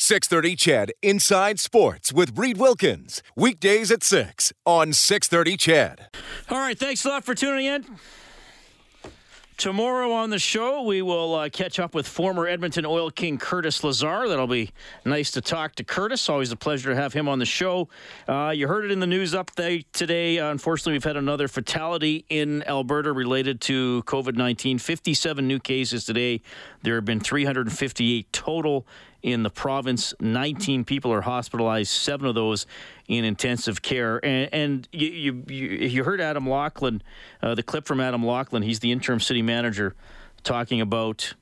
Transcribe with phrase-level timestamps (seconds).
[0.00, 3.20] 630 CHED Inside Sports with Reid Wilkins.
[3.34, 6.06] Weekdays at 6 on 630 CHED.
[6.48, 7.84] All right, thanks a lot for tuning in.
[9.56, 13.82] Tomorrow on the show, we will uh, catch up with former Edmonton Oil King Curtis
[13.82, 14.28] Lazar.
[14.28, 14.70] That'll be
[15.04, 16.28] nice to talk to Curtis.
[16.28, 17.88] Always a pleasure to have him on the show.
[18.28, 20.38] Uh, you heard it in the news update today.
[20.38, 24.78] Uh, unfortunately, we've had another fatality in Alberta related to COVID 19.
[24.78, 26.40] 57 new cases today.
[26.84, 28.86] There have been 358 total
[29.22, 30.14] in the province.
[30.20, 32.66] 19 people are hospitalized, seven of those
[33.08, 34.24] in intensive care.
[34.24, 37.02] And, and you, you, you heard Adam Laughlin,
[37.42, 38.62] uh, the clip from Adam Laughlin.
[38.62, 39.94] He's the interim city manager,
[40.44, 41.34] talking about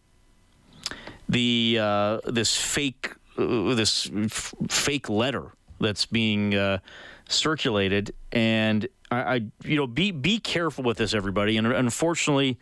[1.28, 6.78] the uh, this fake uh, this f- fake letter that's being uh,
[7.28, 8.14] circulated.
[8.32, 11.56] And I, I, you know, be be careful with this, everybody.
[11.56, 12.58] And unfortunately.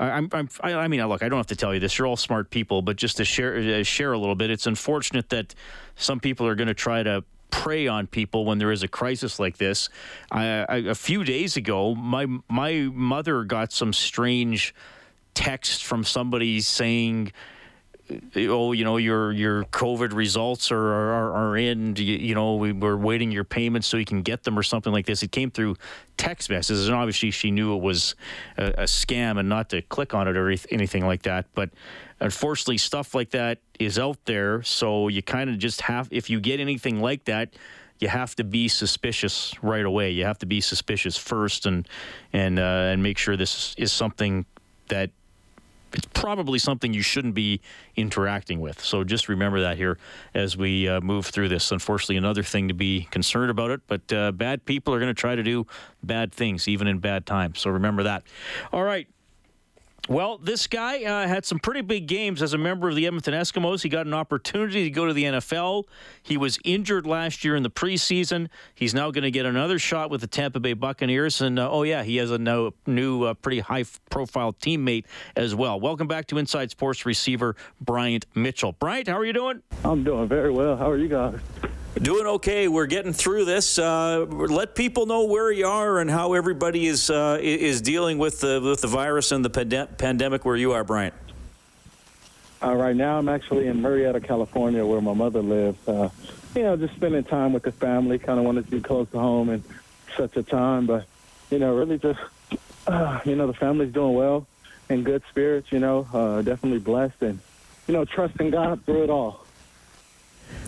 [0.00, 1.98] I'm, I'm, I mean, look, I don't have to tell you this.
[1.98, 5.28] You're all smart people, but just to share uh, share a little bit, it's unfortunate
[5.28, 5.54] that
[5.96, 9.38] some people are going to try to prey on people when there is a crisis
[9.38, 9.88] like this.
[10.30, 14.74] I, I, a few days ago, my my mother got some strange
[15.34, 17.32] text from somebody saying
[18.36, 21.96] oh, you know, your your COVID results are are, are in.
[21.96, 24.92] You, you, know, we were waiting your payments so you can get them or something
[24.92, 25.22] like this.
[25.22, 25.76] It came through
[26.16, 28.14] text messages, and obviously she knew it was
[28.56, 31.46] a, a scam and not to click on it or anything like that.
[31.54, 31.70] But
[32.20, 36.08] unfortunately, stuff like that is out there, so you kind of just have.
[36.10, 37.54] If you get anything like that.
[38.02, 40.12] You have to be suspicious right away.
[40.12, 41.86] You have to be suspicious first, and
[42.32, 44.46] and uh, and make sure this is something
[44.88, 45.10] that
[45.92, 47.60] it's probably something you shouldn't be
[47.96, 48.80] interacting with.
[48.80, 49.98] So just remember that here
[50.34, 51.72] as we uh, move through this.
[51.72, 55.20] Unfortunately, another thing to be concerned about it, but uh, bad people are going to
[55.20, 55.66] try to do
[56.02, 57.60] bad things, even in bad times.
[57.60, 58.22] So remember that.
[58.72, 59.08] All right.
[60.10, 63.32] Well, this guy uh, had some pretty big games as a member of the Edmonton
[63.32, 63.84] Eskimos.
[63.84, 65.84] He got an opportunity to go to the NFL.
[66.20, 68.48] He was injured last year in the preseason.
[68.74, 71.40] He's now going to get another shot with the Tampa Bay Buccaneers.
[71.40, 75.04] And uh, oh, yeah, he has a new, uh, pretty high profile teammate
[75.36, 75.78] as well.
[75.78, 78.72] Welcome back to Inside Sports receiver Bryant Mitchell.
[78.72, 79.62] Bryant, how are you doing?
[79.84, 80.76] I'm doing very well.
[80.76, 81.38] How are you guys?
[81.96, 82.68] Doing okay.
[82.68, 83.78] We're getting through this.
[83.78, 88.40] Uh, let people know where you are and how everybody is uh, is dealing with
[88.40, 91.14] the with the virus and the pande- pandemic where you are, Bryant.
[92.62, 95.86] Uh, right now, I'm actually in Murrieta, California, where my mother lives.
[95.88, 96.10] Uh,
[96.54, 98.18] you know, just spending time with the family.
[98.18, 99.64] Kind of wanted to be close to home in
[100.16, 101.06] such a time, but
[101.50, 102.20] you know, really just
[102.86, 104.46] uh, you know, the family's doing well,
[104.88, 105.72] in good spirits.
[105.72, 107.40] You know, uh, definitely blessed, and
[107.88, 109.44] you know, trusting God through it all.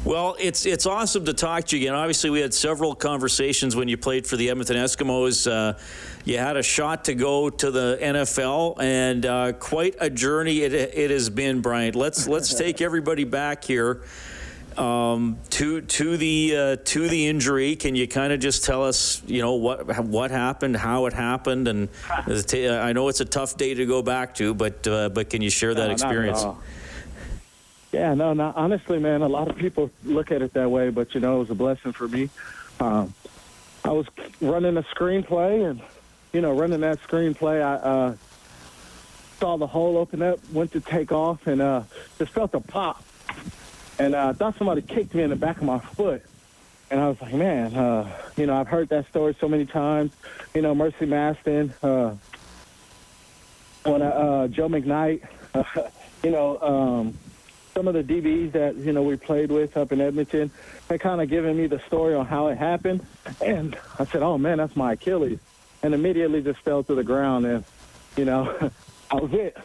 [0.05, 1.95] Well, it's it's awesome to talk to you again.
[1.95, 5.49] Obviously, we had several conversations when you played for the Edmonton Eskimos.
[5.49, 5.79] Uh,
[6.25, 10.75] you had a shot to go to the NFL, and uh, quite a journey it,
[10.75, 11.95] it has been, Bryant.
[11.95, 14.03] Let's let's take everybody back here
[14.77, 17.77] um, to to the uh, to the injury.
[17.77, 21.69] Can you kind of just tell us, you know, what what happened, how it happened,
[21.69, 25.43] and I know it's a tough day to go back to, but uh, but can
[25.43, 26.45] you share that experience?
[27.93, 28.53] Yeah, no, no.
[28.57, 31.41] Honestly, man, a lot of people look at it that way, but you know, it
[31.41, 32.31] was a blessing for me.
[32.81, 33.15] Um,
[33.85, 34.07] I was
[34.41, 35.83] running a screenplay, and
[36.33, 38.17] you know, running that screenplay, I uh,
[39.39, 41.83] saw the hole open up, went to take off, and uh,
[42.19, 43.05] just felt a pop,
[43.99, 46.23] and uh, I thought somebody kicked me in the back of my foot.
[46.91, 50.13] And I was like, man, uh, you know, I've heard that story so many times.
[50.55, 52.15] You know, Mercy Maston, uh,
[53.85, 55.23] when uh, Joe McKnight,
[55.55, 55.65] uh,
[56.23, 57.15] you know, um,
[57.75, 60.51] some of the DBs that you know we played with up in Edmonton,
[60.89, 63.05] they kind of given me the story on how it happened,
[63.41, 65.39] and I said, "Oh man, that's my Achilles,"
[65.83, 67.65] and immediately just fell to the ground, and
[68.17, 68.71] you know,
[69.11, 69.57] I was it.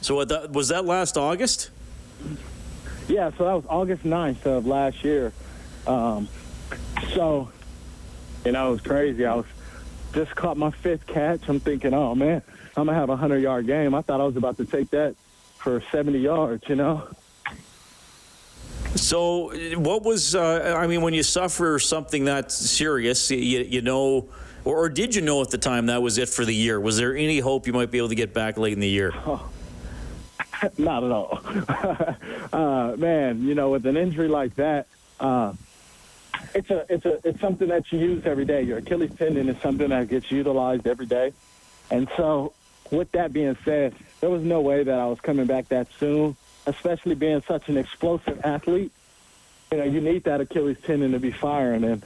[0.00, 1.70] So that, was that last August?
[3.08, 5.32] Yeah, so that was August 9th of last year.
[5.86, 6.28] Um,
[7.14, 7.50] so,
[8.44, 9.24] you know, it was crazy.
[9.24, 9.46] I was
[10.12, 11.48] just caught my fifth catch.
[11.48, 12.42] I'm thinking, oh man,
[12.76, 13.94] I'm gonna have a hundred yard game.
[13.94, 15.14] I thought I was about to take that
[15.66, 17.08] for 70 yards, you know?
[18.94, 24.28] So, what was, uh, I mean, when you suffer something that serious, you, you know,
[24.64, 26.78] or, or, did you know at the time that was it for the year?
[26.78, 29.12] Was there any hope you might be able to get back late in the year?
[29.26, 29.50] Oh,
[30.78, 31.40] Not at all.
[32.52, 34.86] uh, man, you know, with an injury like that,
[35.18, 35.52] uh,
[36.54, 38.62] it's a it's a it's something that you use every day.
[38.62, 41.32] Your Achilles tendon is something that gets utilized every day,
[41.90, 42.52] and so
[42.90, 46.36] with that being said, there was no way that I was coming back that soon,
[46.66, 48.92] especially being such an explosive athlete.
[49.72, 52.02] You know, you need that Achilles tendon to be firing, and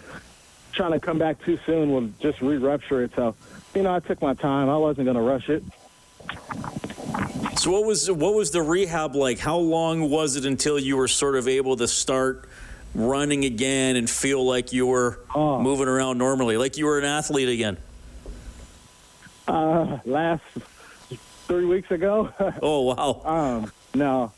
[0.73, 3.13] trying to come back too soon will just re-rupture it.
[3.15, 3.35] So,
[3.75, 4.69] you know, I took my time.
[4.69, 5.63] I wasn't going to rush it.
[7.57, 9.39] So what was what was the rehab like?
[9.39, 12.49] How long was it until you were sort of able to start
[12.95, 15.61] running again and feel like you were oh.
[15.61, 17.77] moving around normally, like you were an athlete again?
[19.51, 20.45] Uh, last
[21.49, 22.33] three weeks ago.
[22.63, 23.21] oh wow.
[23.25, 24.33] um, no,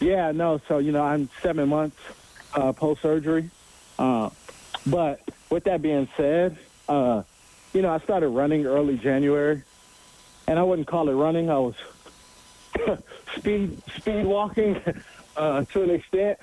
[0.00, 0.60] yeah, no.
[0.66, 1.96] So you know, I'm seven months
[2.52, 3.48] uh, post surgery.
[3.96, 4.30] Uh,
[4.84, 5.20] but
[5.50, 6.58] with that being said,
[6.88, 7.22] uh,
[7.74, 9.62] you know, I started running early January,
[10.48, 11.48] and I wouldn't call it running.
[11.48, 11.76] I was
[13.36, 14.80] speed speed walking
[15.36, 16.40] uh, to an extent.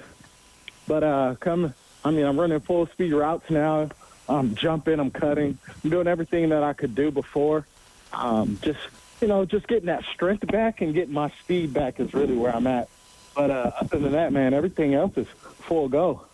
[0.87, 1.73] But uh, come,
[2.05, 3.89] I mean, I'm running full speed routes now.
[4.29, 7.67] I'm jumping, I'm cutting, I'm doing everything that I could do before.
[8.13, 8.79] Um, just
[9.21, 12.53] you know, just getting that strength back and getting my speed back is really where
[12.53, 12.89] I'm at.
[13.35, 15.27] But uh, other than that, man, everything else is
[15.61, 16.25] full go.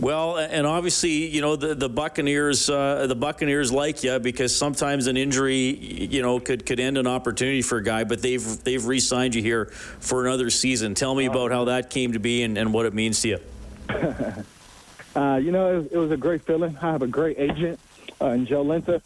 [0.00, 5.06] Well, and obviously, you know the the Buccaneers, uh, the Buccaneers like you because sometimes
[5.06, 8.04] an injury, you know, could could end an opportunity for a guy.
[8.04, 10.94] But they've they've re-signed you here for another season.
[10.94, 13.38] Tell me about how that came to be and, and what it means to you.
[15.14, 16.78] uh, you know, it, it, was a great feeling.
[16.80, 17.78] I have a great agent
[18.22, 19.02] uh, in Joe Linta.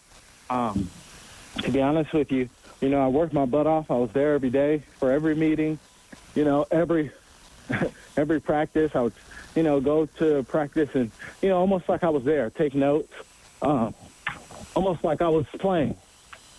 [0.49, 0.89] Um,
[1.59, 2.49] to be honest with you,
[2.81, 3.91] you know, I worked my butt off.
[3.91, 5.79] I was there every day for every meeting.
[6.35, 7.11] You know, every
[8.17, 8.91] every practice.
[8.95, 9.15] I would
[9.55, 11.11] you know, go to practice and,
[11.41, 13.13] you know, almost like I was there, take notes,
[13.63, 13.95] um,
[14.75, 15.97] almost like I was playing.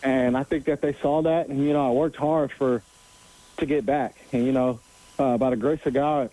[0.02, 2.84] And I think that they saw that, and you know, I worked hard for
[3.58, 4.16] to get back.
[4.32, 4.80] And you know,
[5.18, 6.30] uh, by the grace of God,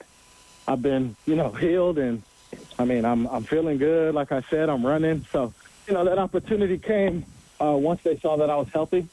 [0.69, 2.23] I've been, you know, healed, and
[2.79, 4.14] I mean, I'm I'm feeling good.
[4.14, 5.25] Like I said, I'm running.
[5.32, 5.55] So,
[5.87, 7.25] you know, that opportunity came
[7.62, 9.06] uh, once they saw that I was healthy.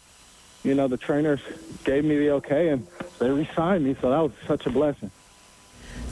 [0.64, 1.40] You know, the trainers
[1.86, 2.86] gave me the okay, and
[3.18, 3.96] they re-signed me.
[4.02, 5.12] So that was such a blessing.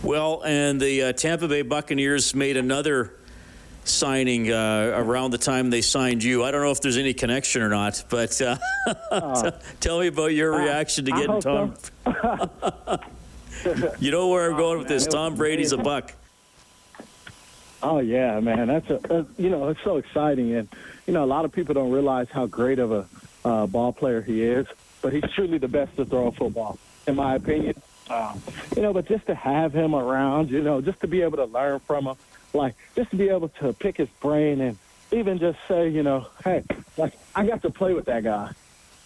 [0.04, 3.14] Well, and the uh, Tampa Bay Buccaneers made another
[3.84, 6.44] signing uh, around the time they signed you.
[6.44, 8.58] I don't know if there's any connection or not, but uh,
[9.12, 11.76] uh, tell me about your reaction to getting Tom.
[12.06, 13.00] So.
[14.00, 15.08] you know where I'm oh, going with this.
[15.08, 16.14] Tom Brady's a buck.
[17.84, 20.68] Oh yeah, man, that's a you know it's so exciting, and
[21.06, 23.08] you know a lot of people don't realize how great of a
[23.46, 24.66] uh, ball player he is,
[25.02, 27.80] but he's truly the best to throw a football, in my opinion.
[28.10, 28.42] Um,
[28.76, 31.46] you know, but just to have him around, you know, just to be able to
[31.46, 32.16] learn from him,
[32.54, 34.78] like just to be able to pick his brain and
[35.12, 36.64] even just say, you know, hey,
[36.98, 38.54] like I got to play with that guy.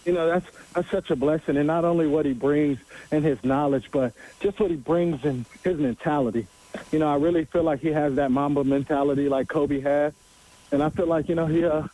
[0.06, 2.78] You know, that's that's such a blessing, and not only what he brings
[3.10, 6.46] and his knowledge, but just what he brings in his mentality.
[6.90, 10.14] You know, I really feel like he has that Mamba mentality like Kobe had,
[10.70, 11.86] and I feel like you know he uh,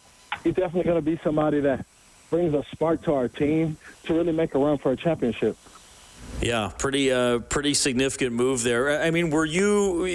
[0.44, 1.84] he's definitely going to be somebody that
[2.30, 5.56] brings a spark to our team to really make a run for a championship.
[6.40, 9.02] Yeah, pretty uh, pretty significant move there.
[9.02, 10.06] I mean, were you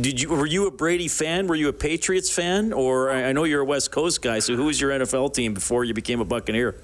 [0.00, 1.48] did you were you a Brady fan?
[1.48, 4.38] Were you a Patriots fan, or I know you're a West Coast guy?
[4.38, 6.76] So who was your NFL team before you became a Buccaneer?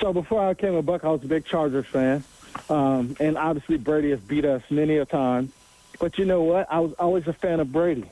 [0.00, 2.22] So before I became a Buck, I was a big Chargers fan,
[2.68, 5.52] um, and obviously Brady has beat us many a time.
[5.98, 6.70] But you know what?
[6.70, 8.04] I was always a fan of Brady.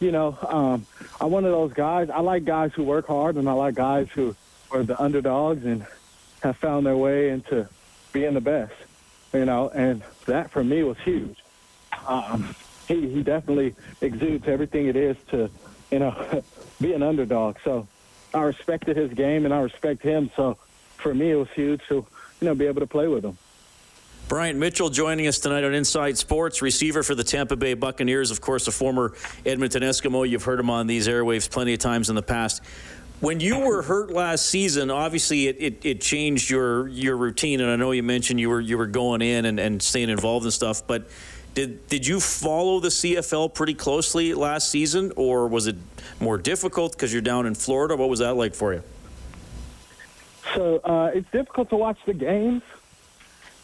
[0.00, 0.86] You know, um,
[1.20, 2.08] I'm one of those guys.
[2.10, 4.36] I like guys who work hard, and I like guys who
[4.70, 5.84] are the underdogs and
[6.42, 7.68] have found their way into
[8.12, 8.74] being the best,
[9.32, 11.36] you know, and that for me was huge.
[12.06, 12.54] Um,
[12.86, 15.50] he, he definitely exudes everything it is to,
[15.90, 16.42] you know,
[16.80, 17.56] be an underdog.
[17.64, 17.88] So
[18.32, 20.30] I respected his game and I respect him.
[20.36, 20.58] So
[20.96, 22.06] for me, it was huge to,
[22.40, 23.36] you know, be able to play with him.
[24.28, 28.42] Bryant Mitchell joining us tonight on Inside Sports, receiver for the Tampa Bay Buccaneers, of
[28.42, 29.14] course, a former
[29.46, 30.28] Edmonton Eskimo.
[30.28, 32.62] You've heard him on these airwaves plenty of times in the past.
[33.20, 37.70] When you were hurt last season, obviously it, it, it, changed your your routine, and
[37.70, 40.52] I know you mentioned you were you were going in and, and staying involved and
[40.52, 40.86] stuff.
[40.86, 41.08] But
[41.54, 45.76] did did you follow the CFL pretty closely last season, or was it
[46.20, 47.96] more difficult because you're down in Florida?
[47.96, 48.82] What was that like for you?
[50.54, 52.62] So uh, it's difficult to watch the games,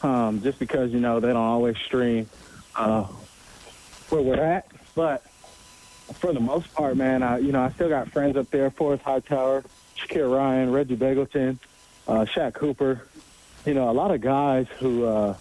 [0.04, 2.28] um, just because you know they don't always stream
[2.76, 3.04] uh,
[4.10, 5.24] where we're at, but
[6.12, 9.02] for the most part, man, I, you know, I still got friends up there, Forrest
[9.02, 9.64] Hightower,
[9.96, 11.58] Shakeir Ryan, Reggie Begelton,
[12.06, 13.06] uh, Shaq Cooper,
[13.64, 15.34] you know, a lot of guys who uh,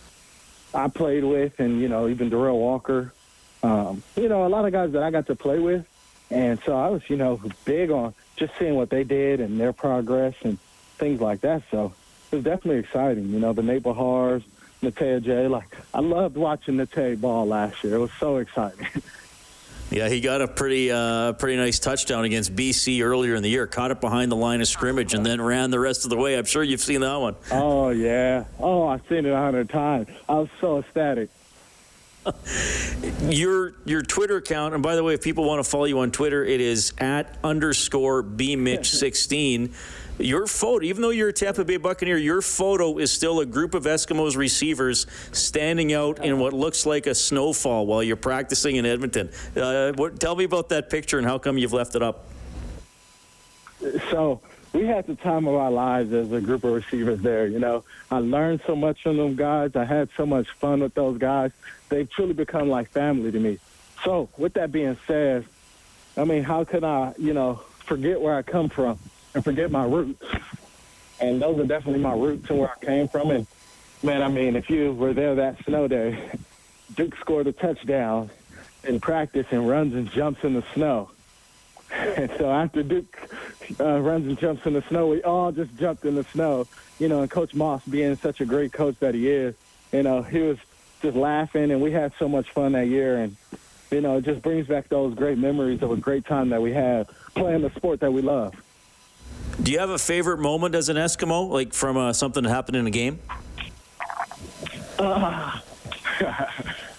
[0.74, 3.14] I played with, and, you know, even Derel Walker,
[3.62, 5.86] um, you know, a lot of guys that I got to play with.
[6.32, 9.74] And so I was, you know, big on just seeing what they did and their
[9.74, 10.58] progress and
[10.98, 11.64] things like that.
[11.70, 11.94] So
[12.32, 13.30] it was definitely exciting.
[13.30, 14.44] You know, the Nate Behars,
[14.84, 15.50] Natey Adjei.
[15.50, 17.96] Like I loved watching Natey ball last year.
[17.96, 18.88] It was so exciting.
[19.94, 23.68] Yeah, he got a pretty uh, pretty nice touchdown against BC earlier in the year.
[23.68, 26.36] Caught it behind the line of scrimmage and then ran the rest of the way.
[26.36, 27.36] I'm sure you've seen that one.
[27.52, 28.46] Oh yeah.
[28.60, 30.08] Oh, I've seen it a hundred times.
[30.28, 31.30] I was so ecstatic.
[33.30, 36.10] your your Twitter account, and by the way, if people want to follow you on
[36.10, 39.74] Twitter, it is at underscore bmitch16.
[40.20, 43.74] Your photo, even though you're a Tampa Bay Buccaneer, your photo is still a group
[43.74, 48.86] of Eskimos receivers standing out in what looks like a snowfall while you're practicing in
[48.86, 49.32] Edmonton.
[49.56, 52.26] Uh, what, tell me about that picture and how come you've left it up.
[54.12, 54.40] So
[54.72, 57.48] we had the time of our lives as a group of receivers there.
[57.48, 59.76] You know, I learned so much from them guys.
[59.76, 61.52] I had so much fun with those guys.
[61.90, 63.58] They've truly become like family to me.
[64.04, 65.46] So with that being said,
[66.16, 69.00] I mean, how could I, you know, forget where I come from?
[69.34, 70.24] And forget my roots.
[71.20, 73.32] And those are definitely my roots and where I came from.
[73.32, 73.48] And
[74.04, 76.32] man, I mean, if you were there that snow day,
[76.96, 78.30] Duke scored a touchdown
[78.84, 81.10] in practice and runs and jumps in the snow.
[81.92, 83.18] And so after Duke
[83.80, 86.68] uh, runs and jumps in the snow, we all just jumped in the snow.
[87.00, 89.56] You know, and Coach Maas being such a great coach that he is,
[89.92, 90.58] you know, he was
[91.02, 93.18] just laughing and we had so much fun that year.
[93.18, 93.36] And,
[93.92, 96.72] you know, it just brings back those great memories of a great time that we
[96.72, 98.56] had playing the sport that we love.
[99.62, 102.78] Do you have a favorite moment as an Eskimo, like from uh, something that happened
[102.78, 103.20] in a game?
[104.98, 105.60] Uh,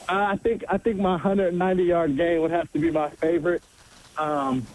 [0.08, 3.62] I think I think my 190 yard game would have to be my favorite.
[4.16, 4.66] Um,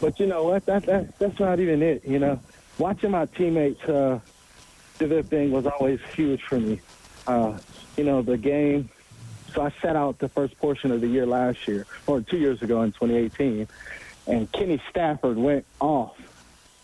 [0.00, 0.64] but you know what?
[0.66, 2.04] That, that that's not even it.
[2.04, 2.40] You know,
[2.78, 4.20] watching my teammates uh,
[4.98, 6.80] do their thing was always huge for me.
[7.26, 7.58] Uh,
[7.96, 8.88] you know, the game.
[9.54, 12.62] So I sat out the first portion of the year last year, or two years
[12.62, 13.66] ago in 2018,
[14.26, 16.16] and Kenny Stafford went off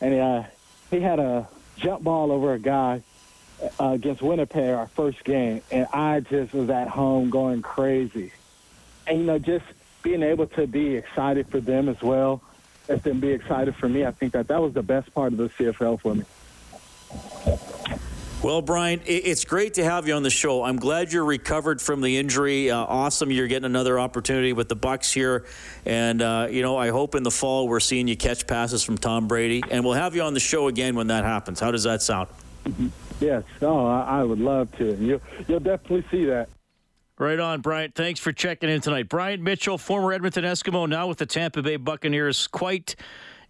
[0.04, 0.42] and uh,
[0.90, 3.02] he had a jump ball over a guy
[3.80, 8.30] uh, against Winnipeg, our first game, and I just was at home going crazy.
[9.06, 9.64] And you know, just
[10.02, 12.42] being able to be excited for them as well
[12.86, 15.38] as them be excited for me, I think that that was the best part of
[15.38, 16.24] the CFL for me.
[18.44, 20.64] Well, Brian, it's great to have you on the show.
[20.64, 22.70] I'm glad you're recovered from the injury.
[22.70, 25.46] Uh, awesome, you're getting another opportunity with the Bucks here,
[25.86, 28.98] and uh, you know I hope in the fall we're seeing you catch passes from
[28.98, 31.58] Tom Brady, and we'll have you on the show again when that happens.
[31.58, 32.28] How does that sound?
[33.18, 34.94] Yes, oh, I, I would love to.
[34.96, 36.50] You, you'll definitely see that.
[37.16, 37.92] Right on, Brian.
[37.92, 39.08] Thanks for checking in tonight.
[39.08, 42.46] Brian Mitchell, former Edmonton Eskimo, now with the Tampa Bay Buccaneers.
[42.48, 42.94] Quite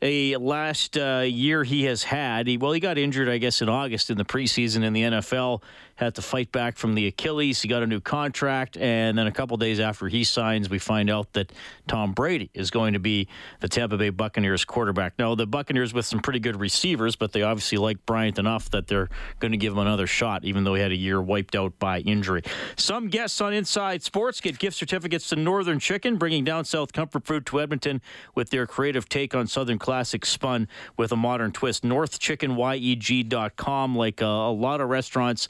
[0.05, 2.47] a last uh, year he has had.
[2.47, 5.63] He, well, he got injured, I guess, in August in the preseason in the NFL
[5.97, 7.63] had to fight back from the Achilles.
[7.63, 11.09] He got a new contract, and then a couple days after he signs, we find
[11.09, 11.53] out that
[11.87, 13.29] Tom Brady is going to be
[13.61, 15.15] the Tampa Bay Buccaneers quarterback.
[15.19, 18.87] Now, the Buccaneers with some pretty good receivers, but they obviously like Bryant enough that
[18.87, 19.09] they're
[19.41, 22.01] going to give him another shot, even though he had a year wiped out by
[22.01, 22.43] injury.
[22.77, 27.25] Some guests on Inside Sports get gift certificates to Northern Chicken, bringing down South Comfort
[27.25, 28.01] Food to Edmonton
[28.35, 31.85] with their creative take on Southern classics spun with a modern twist.
[31.85, 35.49] NorthChickenYEG.com, like uh, a lot of restaurants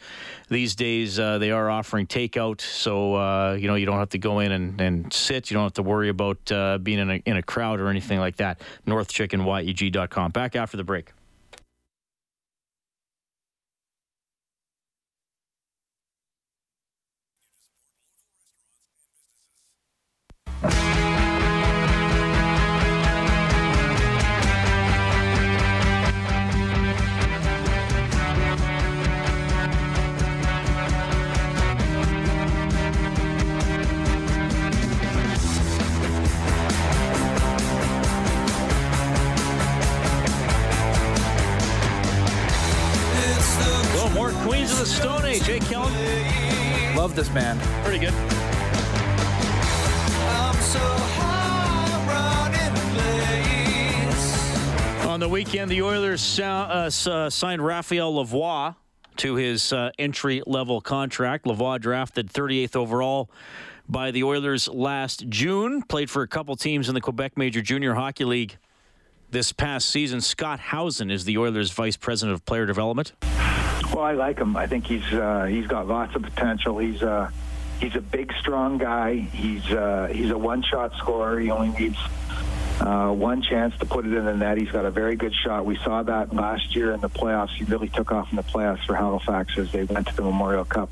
[0.49, 4.19] these days uh, they are offering takeout, so uh, you know you don't have to
[4.19, 5.51] go in and, and sit.
[5.51, 8.19] You don't have to worry about uh, being in a, in a crowd or anything
[8.19, 8.61] like that.
[8.87, 10.31] NorthChickenYEG.com.
[10.33, 11.13] Back after the break.
[47.15, 47.61] Love this band.
[47.85, 48.13] Pretty good.
[55.09, 58.75] On the weekend, the Oilers uh, uh, signed Raphael Lavoie
[59.19, 61.45] to his uh, entry level contract.
[61.45, 63.31] Lavoie drafted 38th overall
[63.89, 65.83] by the Oilers last June.
[65.83, 68.57] Played for a couple teams in the Quebec Major Junior Hockey League
[69.31, 70.21] this past season.
[70.21, 73.13] Scott Howson is the Oilers Vice President of Player Development.
[73.95, 74.57] Well, I like him.
[74.57, 76.79] I think he's uh, he's got lots of potential.
[76.79, 77.31] He's uh,
[77.81, 79.15] he's a big, strong guy.
[79.15, 81.39] He's uh, he's a one-shot scorer.
[81.39, 81.97] He only needs
[82.81, 84.59] uh, one chance to put it in the net.
[84.59, 85.65] He's got a very good shot.
[85.65, 87.51] We saw that last year in the playoffs.
[87.51, 90.65] He really took off in the playoffs for Halifax as they went to the Memorial
[90.65, 90.91] Cup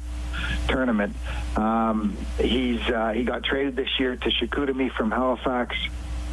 [0.68, 1.16] tournament.
[1.56, 5.74] Um, he's uh, he got traded this year to Chicoutimi from Halifax.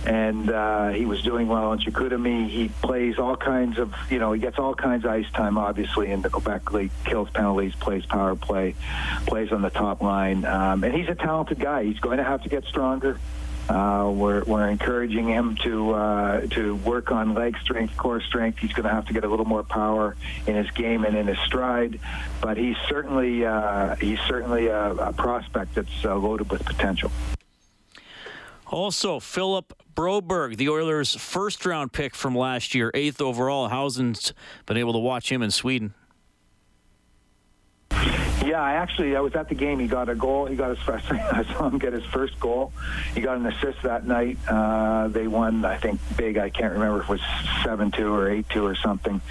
[0.05, 2.49] And uh, he was doing well in Chicoutimi.
[2.49, 6.11] He plays all kinds of, you know, he gets all kinds of ice time, obviously,
[6.11, 8.75] in the Quebec League, kills penalties, plays power play,
[9.27, 10.45] plays on the top line.
[10.45, 11.83] Um, and he's a talented guy.
[11.83, 13.19] He's going to have to get stronger.
[13.67, 18.57] Uh, we're, we're encouraging him to uh, to work on leg strength, core strength.
[18.57, 20.15] He's going to have to get a little more power
[20.47, 21.99] in his game and in his stride,
[22.41, 27.11] but he's certainly uh, he's certainly a, a prospect that's uh, loaded with potential.
[28.69, 33.67] Also, Philip Broberg, the Oilers' first round pick from last year, eighth overall.
[33.67, 34.31] Howson's
[34.67, 35.95] been able to watch him in Sweden.
[38.49, 39.77] Yeah, I actually I was at the game.
[39.77, 40.47] He got a goal.
[40.47, 41.05] He got his first.
[41.11, 42.73] I saw him get his first goal.
[43.13, 44.39] He got an assist that night.
[44.47, 46.39] Uh, they won, I think, big.
[46.39, 47.21] I can't remember if it was
[47.63, 49.21] seven two or eight two or something.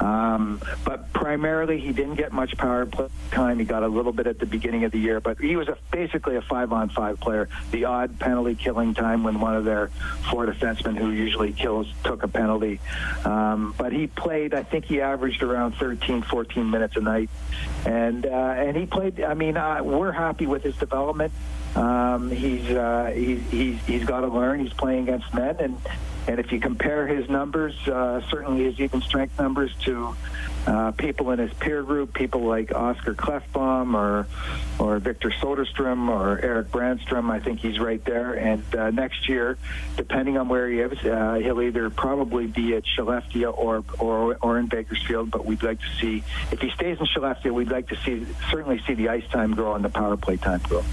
[0.00, 3.60] Um, but primarily, he didn't get much power play time.
[3.60, 5.78] He got a little bit at the beginning of the year, but he was a,
[5.92, 7.48] basically a five on five player.
[7.70, 9.92] The odd penalty killing time when one of their
[10.32, 12.80] four defensemen who usually kills took a penalty.
[13.24, 14.52] Um, but he played.
[14.52, 17.30] I think he averaged around 13, 14 minutes a night,
[17.86, 18.26] and.
[18.26, 19.22] Uh, and he played.
[19.22, 21.32] I mean, uh, we're happy with his development.
[21.76, 24.60] Um, he's, uh, he's he's he's got to learn.
[24.60, 25.78] He's playing against men, and
[26.26, 30.16] and if you compare his numbers, uh, certainly his even strength numbers to
[30.66, 34.26] uh, people in his peer group, people like Oscar Klefbom or
[34.78, 37.30] or Victor Soderstrom or Eric Brannstrom.
[37.30, 38.34] I think he's right there.
[38.34, 39.58] And uh, next year,
[39.96, 44.58] depending on where he is, uh, he'll either probably be at Skellefteå or, or or
[44.58, 45.30] in Bakersfield.
[45.30, 48.80] But we'd like to see if he stays in Skellefteå, we'd like to see certainly
[48.86, 50.84] see the ice time grow and the power play time grow.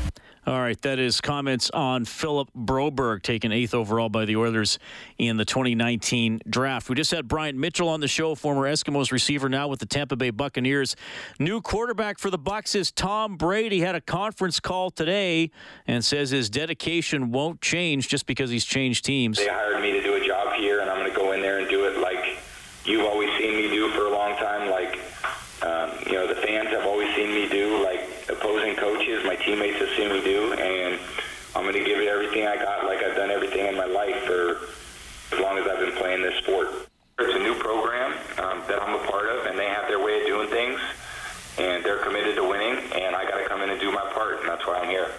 [0.47, 4.79] All right, that is comments on Philip Broberg, taken eighth overall by the Oilers
[5.19, 6.89] in the 2019 draft.
[6.89, 10.15] We just had Bryant Mitchell on the show, former Eskimos receiver, now with the Tampa
[10.15, 10.95] Bay Buccaneers.
[11.37, 13.81] New quarterback for the Bucs is Tom Brady.
[13.81, 15.51] Had a conference call today
[15.85, 19.37] and says his dedication won't change just because he's changed teams.
[19.37, 21.59] They hired me to do a job here, and I'm going to go in there
[21.59, 22.39] and do it like
[22.83, 24.71] you've always seen me do for a long time.
[24.71, 24.99] Like
[25.61, 29.77] um, you know, the fans have always seen me do, like opposing coaches, my teammates
[29.77, 30.99] have seen me do, and
[31.55, 34.15] I'm going to give it everything I got, like I've done everything in my life
[34.25, 34.57] for
[35.33, 36.89] as long as I've been playing this sport.
[37.19, 40.21] It's a new program um, that I'm a part of, and they have their way
[40.21, 40.79] of doing things,
[41.59, 44.39] and they're committed to winning, and I got to come in and do my part,
[44.39, 45.11] and that's why I'm here.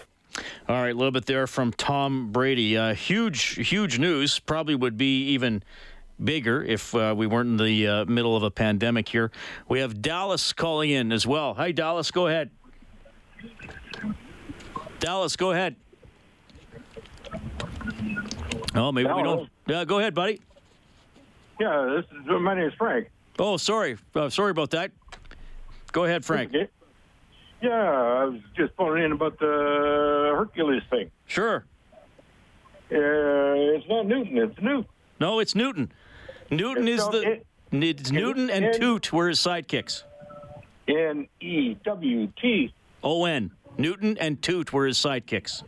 [0.72, 2.78] All right, a little bit there from Tom Brady.
[2.78, 4.38] Uh, huge, huge news.
[4.38, 5.62] Probably would be even
[6.24, 9.30] bigger if uh, we weren't in the uh, middle of a pandemic here.
[9.68, 11.52] We have Dallas calling in as well.
[11.52, 12.11] Hi, Dallas.
[12.11, 12.48] Go ahead.
[14.98, 15.76] Dallas, go ahead.
[18.74, 19.50] Oh, maybe we don't.
[19.66, 20.40] Yeah, go ahead, buddy.
[21.61, 23.11] Yeah, this is my name is Frank.
[23.38, 23.98] Oh, sorry.
[24.14, 24.90] Uh, sorry about that.
[25.92, 26.48] Go ahead, Frank.
[26.48, 26.70] Okay.
[27.62, 31.11] Yeah, I was just phoning in about the Hercules thing.
[31.27, 31.64] Sure.
[32.90, 32.96] Uh,
[33.77, 34.87] it's not Newton, it's Newt.
[35.20, 35.92] No, it's Newton.
[36.51, 37.22] Newton It's is not- the.
[37.33, 40.03] it- it's Newton and it- Toot were his sidekicks.
[40.88, 42.75] N E W T.
[43.05, 43.53] O N.
[43.79, 45.62] Newton and Toot were his sidekicks.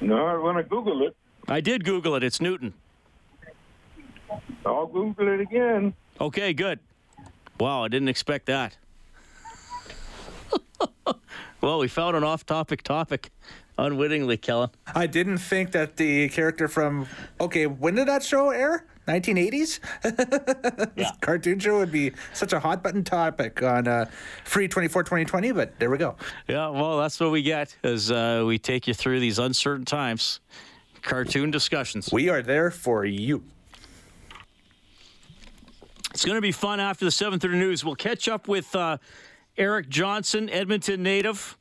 [0.00, 1.16] No, I want to Google it,
[1.48, 2.22] I did Google it.
[2.24, 2.74] It's Newton.
[4.66, 5.94] I'll Google it again.
[6.20, 6.80] Okay, good.
[7.58, 8.76] Wow, I didn't expect that.
[11.60, 13.30] Well, we found an off-topic topic
[13.78, 14.70] unwittingly, Kellen.
[14.94, 17.06] I didn't think that the character from
[17.40, 18.84] okay, when did that show air?
[19.06, 19.80] 1980s.
[20.96, 21.12] yeah.
[21.22, 24.04] Cartoon show would be such a hot button topic on uh,
[24.44, 26.14] free 24 2020, but there we go.
[26.46, 30.40] Yeah, well, that's what we get as uh, we take you through these uncertain times.
[31.00, 32.10] Cartoon discussions.
[32.12, 33.42] We are there for you.
[36.10, 37.84] It's going to be fun after the 7:30 news.
[37.84, 38.98] We'll catch up with uh,
[39.58, 41.58] Eric Johnson, Edmonton native,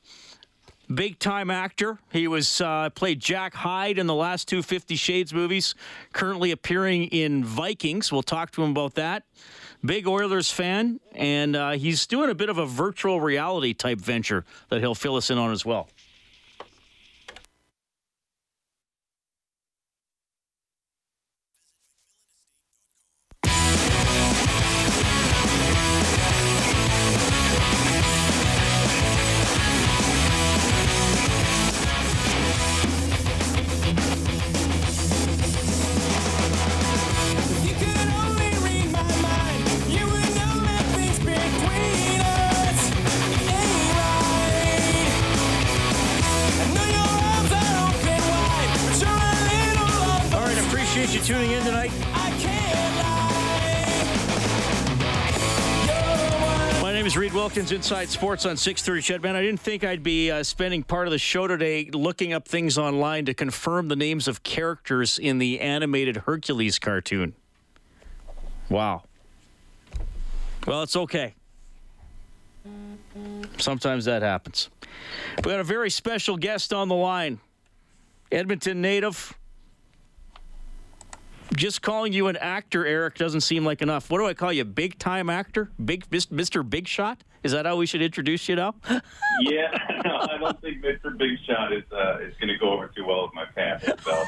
[0.94, 1.98] big time actor.
[2.12, 5.74] He was uh, played Jack Hyde in the last two Fifty Shades movies.
[6.14, 8.12] Currently appearing in Vikings.
[8.12, 9.24] We'll talk to him about that.
[9.84, 14.46] Big Oilers fan, and uh, he's doing a bit of a virtual reality type venture
[14.70, 15.90] that he'll fill us in on as well.
[57.72, 59.22] Inside Sports on 630 CHED.
[59.22, 62.48] Man, I didn't think I'd be uh, spending part of the show today looking up
[62.48, 67.34] things online to confirm the names of characters in the animated Hercules cartoon.
[68.70, 69.04] Wow.
[70.66, 71.36] Well, it's okay.
[73.58, 74.70] Sometimes that happens.
[75.38, 77.40] We got a very special guest on the line.
[78.32, 79.38] Edmonton native.
[81.56, 84.10] Just calling you an actor, Eric, doesn't seem like enough.
[84.10, 84.64] What do I call you?
[84.64, 85.70] Big time actor?
[85.84, 86.68] Big Mr.
[86.68, 87.24] Big Shot?
[87.44, 88.76] Is that how we should introduce you now?
[89.40, 89.68] Yeah,
[90.04, 91.16] no, I don't think Mr.
[91.16, 93.94] Big Shot is uh, is going to go over too well with my family.
[94.04, 94.24] So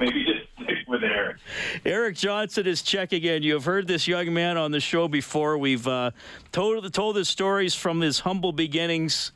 [0.00, 1.36] maybe just stick with Eric.
[1.84, 3.42] Eric Johnson is checking in.
[3.42, 5.58] You have heard this young man on the show before.
[5.58, 6.12] We've uh,
[6.50, 9.32] told told his stories from his humble beginnings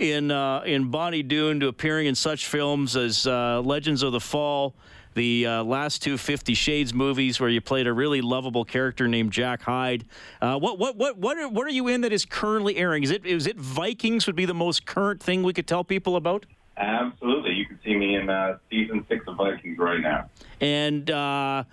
[0.00, 4.20] in uh, in Bonnie Doon to appearing in such films as uh, Legends of the
[4.20, 4.74] Fall,
[5.16, 9.32] the uh, last two Fifty Shades movies, where you played a really lovable character named
[9.32, 10.04] Jack Hyde.
[10.40, 13.02] Uh, what what what what are, what are you in that is currently airing?
[13.02, 14.26] Is it is it Vikings?
[14.26, 16.46] Would be the most current thing we could tell people about?
[16.76, 20.28] Absolutely, you can see me in uh, season six of Vikings right now.
[20.60, 21.64] And uh,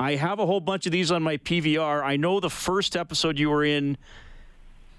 [0.00, 2.02] I have a whole bunch of these on my PVR.
[2.02, 3.98] I know the first episode you were in.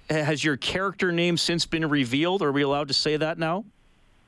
[0.07, 2.43] Has your character name since been revealed?
[2.43, 3.65] Are we allowed to say that now?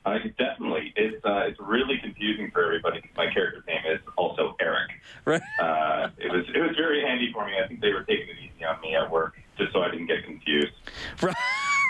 [0.04, 3.02] Uh, definitely, it's uh, it's really confusing for everybody.
[3.16, 4.90] My character's name is also Eric.
[5.24, 5.40] Right.
[5.60, 7.52] Uh, it was it was very handy for me.
[7.62, 10.06] I think they were taking it easy on me at work just so I didn't
[10.06, 10.72] get confused.
[11.22, 11.34] Right.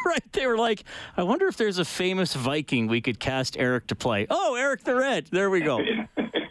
[0.07, 0.33] Right.
[0.33, 0.85] They were like,
[1.17, 4.27] I wonder if there's a famous Viking we could cast Eric to play.
[4.29, 5.29] Oh, Eric the Red.
[5.31, 5.83] There we go.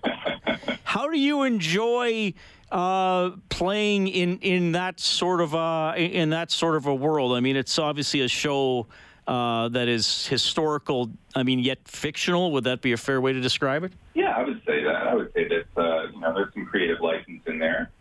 [0.84, 2.34] How do you enjoy
[2.72, 7.34] uh, playing in in that sort of uh, in that sort of a world?
[7.34, 8.88] I mean, it's obviously a show
[9.28, 11.10] uh, that is historical.
[11.36, 12.52] I mean, yet fictional.
[12.52, 13.94] Would that be a fair way to describe it?
[14.14, 15.08] Yeah, I would say that.
[15.08, 17.92] I would say that uh, you know there's some creative license in there.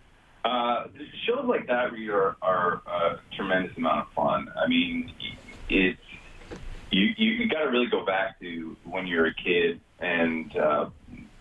[0.44, 0.86] Uh,
[1.24, 4.48] shows like that are, are a tremendous amount of fun.
[4.60, 5.12] I mean,
[5.68, 6.00] it's
[6.90, 10.90] you you got to really go back to when you're a kid and uh,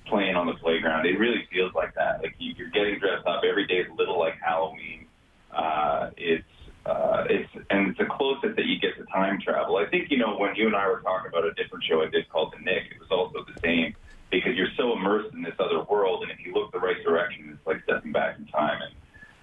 [0.06, 1.08] playing on the playground.
[1.08, 2.22] It really feels like that.
[2.22, 3.86] Like you, you're getting dressed up every day.
[3.90, 5.08] A little like Halloween.
[5.52, 6.46] Uh, it's
[6.86, 9.78] uh, it's and it's the closest that you get to time travel.
[9.78, 12.10] I think you know when you and I were talking about a different show I
[12.10, 12.92] did called The Knick.
[12.92, 13.94] It was also the same
[14.32, 17.50] because you're so immersed in this other world, and if you look the right direction,
[17.54, 18.96] it's like stepping back in time and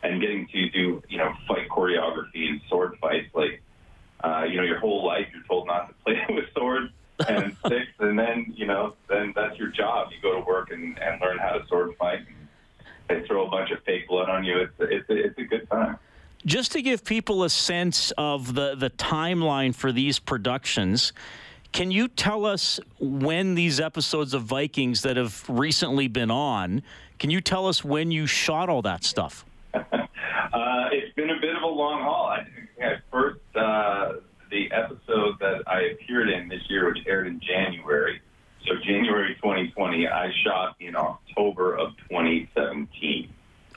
[0.02, 3.32] and getting to do you know fight choreography and sword fights.
[3.34, 3.62] Like
[4.24, 6.92] uh, you know your whole life you're told not to play with swords
[7.28, 10.08] and sticks, and then you know then that's your job.
[10.10, 12.18] You go to work and, and learn how to sword fight.
[12.18, 12.48] And
[13.08, 14.58] they throw a bunch of fake blood on you.
[14.58, 15.98] It's it's it's a good time.
[16.48, 21.12] Just to give people a sense of the, the timeline for these productions,
[21.72, 26.82] can you tell us when these episodes of Vikings that have recently been on,
[27.18, 29.44] can you tell us when you shot all that stuff?
[30.50, 32.24] Uh, it's been a bit of a long haul.
[32.24, 32.46] I,
[32.82, 34.14] I first uh,
[34.50, 38.22] the episode that I appeared in this year, which aired in January.
[38.66, 43.28] So January 2020, I shot in October of 2017.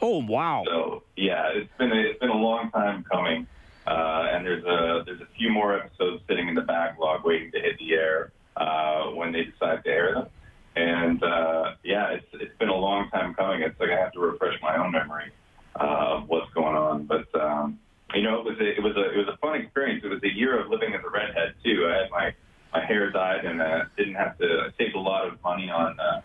[0.02, 0.64] Oh wow!
[0.66, 3.46] So yeah, it's been a, it's been a long time coming,
[3.86, 7.60] uh, and there's a there's a few more episodes sitting in the backlog waiting to
[7.60, 10.28] hit the air uh, when they decide to air them.
[10.76, 13.62] And uh, yeah, it's it's been a long time coming.
[13.62, 15.32] It's like I have to refresh my own memory
[15.80, 17.06] uh, of what's going on.
[17.06, 17.80] But um,
[18.16, 20.04] you know, it was a, it was a it was a fun experience.
[20.04, 21.88] It was a year of living as a redhead too.
[21.88, 22.34] I had my
[22.74, 26.00] my hair dyed and uh, didn't have to I saved a lot of money on
[26.00, 26.22] uh,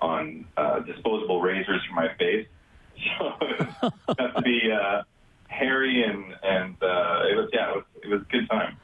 [0.00, 2.46] on uh, disposable razors for my face.
[3.78, 5.02] So got to be uh,
[5.48, 8.76] hairy and and uh, it was yeah it was it was a good time.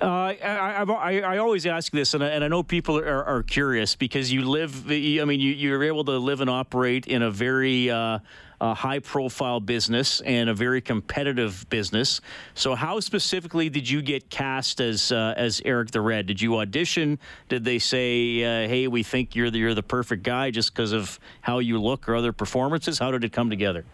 [0.00, 3.42] Uh, I, I, I always ask this, and I, and I know people are, are
[3.42, 4.86] curious because you live.
[4.86, 8.18] I mean, you, you're able to live and operate in a very uh,
[8.60, 12.20] uh, high-profile business and a very competitive business.
[12.54, 16.26] So, how specifically did you get cast as uh, as Eric the Red?
[16.26, 17.18] Did you audition?
[17.48, 20.92] Did they say, uh, "Hey, we think you're the, you're the perfect guy" just because
[20.92, 22.98] of how you look or other performances?
[22.98, 23.84] How did it come together?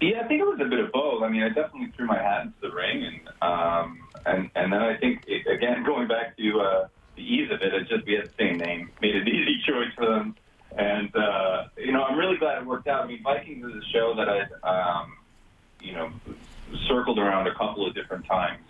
[0.00, 1.22] Yeah, I think it was a bit of both.
[1.22, 4.82] I mean, I definitely threw my hat into the ring, and um, and and then
[4.82, 8.14] I think it, again going back to uh, the ease of it, it's just we
[8.14, 10.34] had the same name, made it an easy choice for them,
[10.76, 13.04] and uh, you know I'm really glad it worked out.
[13.04, 15.16] I mean, Vikings is a show that I um,
[15.80, 16.12] you know
[16.88, 18.62] circled around a couple of different times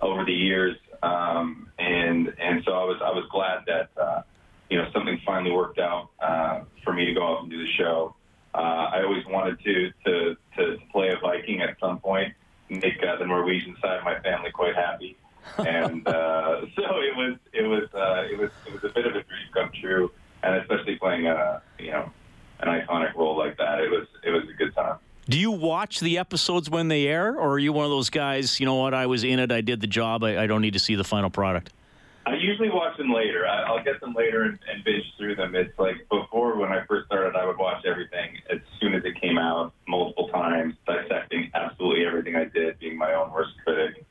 [0.00, 4.22] over the years, um, and and so I was I was glad that uh,
[4.70, 7.72] you know something finally worked out uh, for me to go out and do the
[7.72, 8.14] show.
[8.54, 12.34] Uh, I always wanted to, to to to play a Viking at some point,
[12.68, 15.16] make uh, the Norwegian side of my family quite happy,
[15.58, 19.16] and uh, so it was it was uh, it was it was a bit of
[19.16, 20.10] a dream come true,
[20.42, 22.10] and especially playing a you know
[22.60, 24.98] an iconic role like that, it was it was a good time.
[25.28, 28.58] Do you watch the episodes when they air, or are you one of those guys?
[28.60, 28.94] You know what?
[28.94, 29.52] I was in it.
[29.52, 30.24] I did the job.
[30.24, 31.70] I, I don't need to see the final product.
[32.24, 33.46] I usually watch them later.
[33.46, 35.54] I, I'll get them later and, and binge through them.
[35.54, 39.18] It's like before when I first started, I would watch everything as soon as it
[39.20, 44.04] came out, multiple times, dissecting absolutely everything I did, being my own worst critic.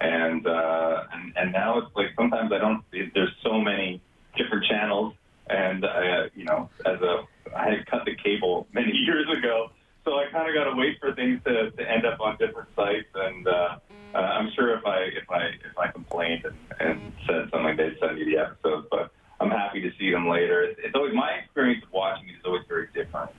[0.00, 2.82] And uh, and and now it's like sometimes I don't.
[3.14, 4.02] There's so many
[4.36, 5.14] different channels,
[5.48, 7.24] and uh, you know, as a
[7.56, 9.70] I had cut the cable many years ago,
[10.04, 12.68] so I kind of got to wait for things to, to end up on different
[12.74, 13.06] sites.
[13.14, 13.76] And uh,
[14.14, 17.96] uh, I'm sure if I if I if I complained and, and said something, they'd
[18.00, 18.88] send me the episodes.
[18.90, 20.62] But I'm happy to see them later.
[20.64, 23.30] It's, it's always my experience of watching it is always very different.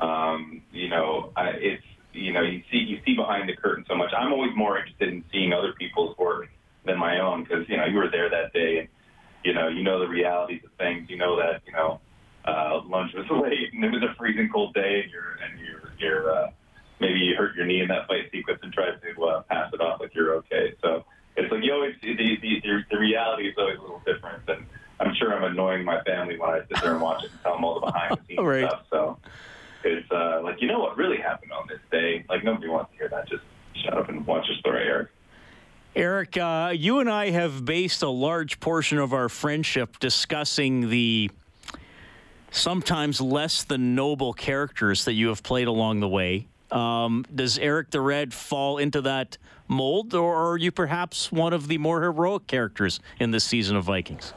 [0.00, 1.82] Um, you know, I, it's
[2.12, 4.10] you know you see you see behind the curtain so much.
[4.16, 6.48] I'm always more interested in seeing other people's work
[6.84, 8.88] than my own because you know you were there that day and
[9.44, 11.08] you know you know the realities of things.
[11.08, 12.00] You know that you know
[12.46, 15.92] uh, lunch was late and it was a freezing cold day and you're and you're
[15.98, 16.50] you're uh,
[17.00, 19.80] maybe you hurt your knee in that fight sequence and tried to uh, pass it
[19.80, 20.74] off like you're okay.
[20.82, 21.04] So
[21.36, 24.64] it's like you always the the, the, the reality is always a little different and.
[25.02, 27.54] I'm sure I'm annoying my family when I sit there and watch it and tell
[27.54, 28.68] them all the behind the scenes Right.
[28.68, 28.82] stuff.
[28.90, 29.16] So
[29.82, 32.22] it's uh, like, you know what really happened on this day?
[32.28, 33.26] Like, nobody wants to hear that.
[33.26, 33.42] Just
[33.82, 35.08] shut up and watch your story, Eric.
[35.96, 41.30] Eric, uh, you and I have based a large portion of our friendship discussing the
[42.50, 46.46] sometimes less than noble characters that you have played along the way.
[46.70, 49.36] Um, does Eric the Red fall into that
[49.68, 53.84] mold, or are you perhaps one of the more heroic characters in this season of
[53.84, 54.32] Vikings?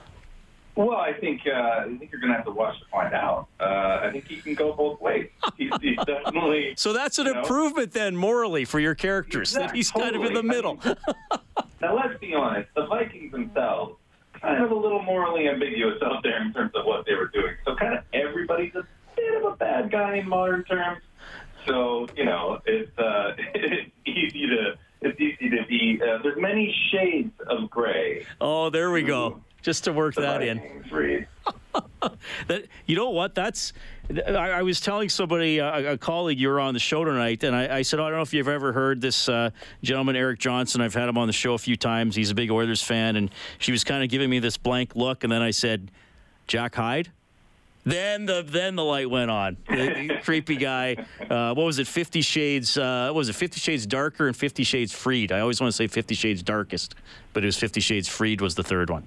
[0.75, 3.47] Well, I think uh, I think you're going to have to watch to find out.
[3.57, 5.29] Uh, I think he can go both ways.
[5.55, 6.73] He's, he's definitely.
[6.75, 10.15] So that's an you know, improvement then, morally, for your characters, that Exact- he's kind
[10.15, 10.49] of in the totally.
[10.49, 10.79] I middle.
[10.83, 10.95] mean,
[11.81, 12.69] now, let's be honest.
[12.75, 13.97] The Vikings themselves
[14.41, 17.55] kind of a little morally ambiguous out there in terms of what they were doing.
[17.65, 21.01] So, kind of everybody's a bit of a bad guy in modern terms.
[21.65, 25.99] So, you know, it's uh, it's easy to it's easy to be.
[26.01, 28.25] Uh, there's many shades of gray.
[28.41, 29.41] oh, there we go.
[29.63, 30.61] Just to work that in.
[30.91, 31.27] Reid.
[32.47, 33.33] That you know what?
[33.33, 33.73] That's
[34.27, 37.55] I, I was telling somebody, a, a colleague, you were on the show tonight, and
[37.55, 39.49] I, I said, oh, I don't know if you've ever heard this uh,
[39.81, 40.81] gentleman, Eric Johnson.
[40.81, 42.15] I've had him on the show a few times.
[42.15, 45.23] He's a big Oilers fan, and she was kind of giving me this blank look,
[45.23, 45.89] and then I said,
[46.47, 47.09] Jack Hyde.
[47.85, 49.57] Then the then the light went on.
[49.67, 50.95] The, the creepy guy.
[51.19, 51.87] Uh, what was it?
[51.87, 52.77] Fifty Shades.
[52.77, 53.35] Uh, what was it?
[53.35, 55.31] Fifty Shades Darker and Fifty Shades Freed.
[55.33, 56.95] I always want to say Fifty Shades Darkest,
[57.33, 59.05] but it was Fifty Shades Freed was the third one.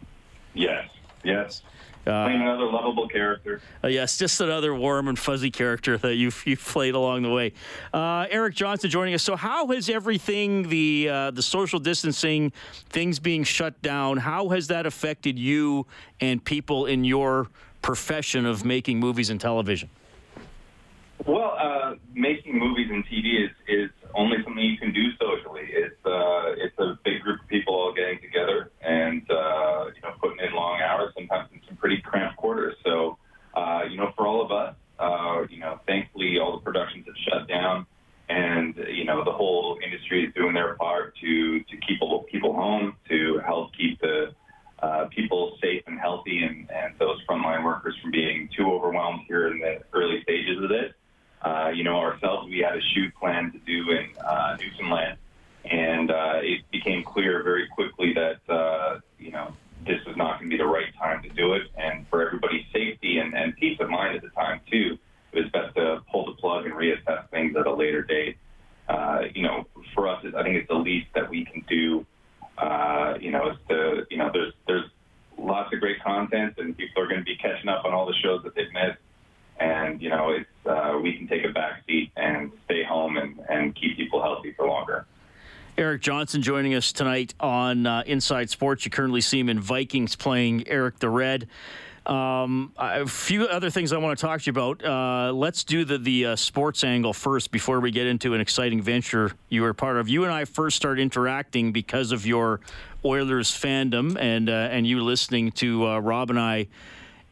[0.57, 0.89] Yes,
[1.23, 1.63] yes.
[2.05, 3.61] Playing another lovable character.
[3.83, 7.53] Uh, yes, just another warm and fuzzy character that you've, you've played along the way.
[7.93, 9.25] Uh, Eric Johnson joining us.
[9.25, 12.53] So, how has everything, the uh, the social distancing,
[12.91, 15.85] things being shut down, how has that affected you
[16.21, 17.49] and people in your
[17.83, 19.91] profession of making movies and television?
[21.27, 25.69] Well, uh, making movies and TV is, is only something you can do socially.
[25.69, 30.15] It's uh, it's a big group of people all getting together and uh, you know
[30.21, 32.75] putting in long hours, sometimes in some pretty cramped quarters.
[32.85, 33.19] So
[33.57, 37.17] uh, you know, for all of us, uh, you know, thankfully all the productions have
[37.29, 37.87] shut down,
[38.29, 41.99] and you know the whole industry is doing their part to to keep
[42.31, 44.35] people home, to help keep the
[44.83, 49.49] uh, people safe and healthy, and, and those frontline workers from being too overwhelmed here
[49.49, 50.93] in the early stages of this.
[51.43, 55.19] Uh, you know, ourselves, we had a shoot plan to do in uh, Newfoundland,
[55.65, 59.55] and uh, it became clear very quickly that uh, you know
[59.87, 62.65] this was not going to be the right time to do it, and for everybody's
[62.73, 64.99] safety and, and peace of mind at the time too,
[65.33, 68.37] it was best to pull the plug and reassess things at a later date.
[68.89, 72.07] Uh, you know, for us, I think it's the least that we can do.
[72.59, 74.91] Uh, you know, is to you know, there's there's
[75.39, 78.15] lots of great content, and people are going to be catching up on all the
[78.23, 78.99] shows that they've missed
[79.61, 83.41] and you know it's uh, we can take a back seat and stay home and,
[83.49, 85.07] and keep people healthy for longer.
[85.79, 88.85] Eric Johnson joining us tonight on uh, Inside Sports.
[88.85, 91.49] You currently see him in Vikings playing Eric the Red.
[92.07, 94.85] Um, a few other things I want to talk to you about.
[94.85, 98.81] Uh, let's do the the uh, sports angle first before we get into an exciting
[98.81, 100.09] venture you were part of.
[100.09, 102.61] You and I first started interacting because of your
[103.05, 106.69] Oilers fandom and uh, and you listening to uh, Rob and I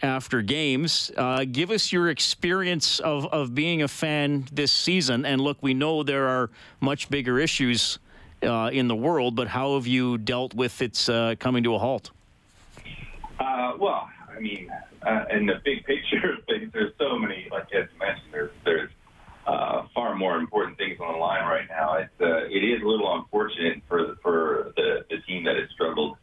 [0.03, 1.11] after games.
[1.17, 5.25] Uh, give us your experience of, of being a fan this season.
[5.25, 7.99] And look, we know there are much bigger issues
[8.43, 11.79] uh, in the world, but how have you dealt with its uh, coming to a
[11.79, 12.11] halt?
[13.39, 14.71] Uh, well, I mean,
[15.03, 18.91] uh, in the big picture of things, there's so many, like you mentioned, there's, there's
[19.47, 21.95] uh, far more important things on the line right now.
[21.95, 26.17] It's, it is a little unfortunate for the, for the, the team that has struggled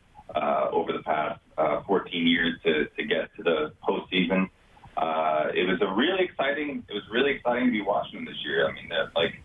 [0.72, 4.50] over the past uh, 14 years to, to get to the postseason.
[4.97, 6.84] Uh, it was a really exciting.
[6.89, 8.67] It was really exciting to be watching them this year.
[8.67, 9.41] I mean, that like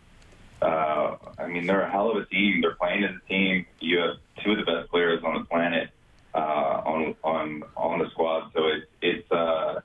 [1.47, 2.61] I mean, they're a hell of a team.
[2.61, 3.67] They're playing as a team.
[3.81, 5.91] You have two of the best players on the planet
[6.35, 8.51] uh, on on on the squad.
[8.55, 9.81] So it, it's uh,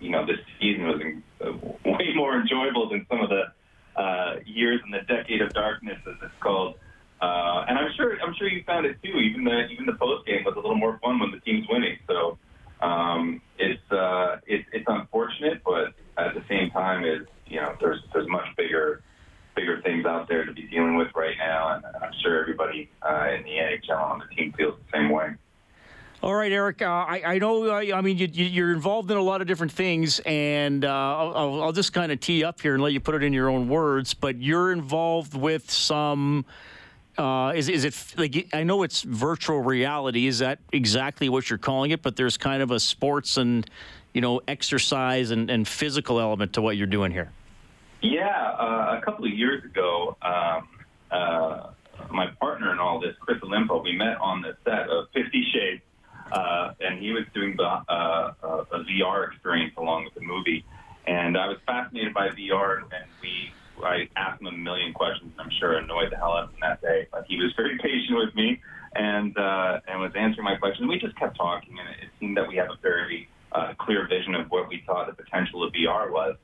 [0.00, 1.52] you know this season was in, uh,
[1.84, 3.44] way more enjoyable than some of the
[3.96, 6.74] uh, years in the decade of darkness, as it's called.
[7.20, 9.10] Uh, and I'm sure I'm sure you found it too.
[9.10, 11.98] Even the even the post game was a little more fun when the team's winning.
[12.06, 12.38] So
[12.80, 18.00] um, it's uh, it's it's unfortunate, but at the same time, is you know there's
[18.12, 19.02] there's much bigger
[19.56, 23.28] bigger things out there to be dealing with right now, and I'm sure everybody uh,
[23.36, 25.30] in the NHL on the team feels the same way.
[26.20, 26.82] All right, Eric.
[26.82, 27.70] Uh, I, I know.
[27.70, 31.62] Uh, I mean, you, you're involved in a lot of different things, and uh, I'll,
[31.62, 33.68] I'll just kind of tee up here and let you put it in your own
[33.68, 34.14] words.
[34.14, 36.44] But you're involved with some.
[37.18, 40.28] Uh, is is it like I know it's virtual reality?
[40.28, 42.00] Is that exactly what you're calling it?
[42.00, 43.68] But there's kind of a sports and
[44.12, 47.32] you know exercise and, and physical element to what you're doing here.
[48.02, 50.68] Yeah, uh, a couple of years ago, um,
[51.10, 51.70] uh,
[52.12, 55.82] my partner in all this, Chris Olimpo, we met on the set of Fifty Shades,
[56.30, 60.64] uh, and he was doing the, uh, uh, a VR experience along with the movie.
[61.08, 63.50] And I was fascinated by VR, and we
[63.84, 66.60] I asked him a million questions, and I'm sure annoyed the hell out of him
[66.62, 67.06] that day.
[67.10, 68.60] But he was very patient with me
[68.94, 70.88] and uh, and was answering my questions.
[70.88, 74.34] We just kept talking, and it seemed that we have a very uh, clear vision
[74.34, 76.36] of what we thought the potential of VR was.